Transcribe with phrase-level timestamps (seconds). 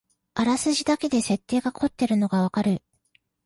[0.33, 2.81] あらすじだけで設定がこってるのがわかる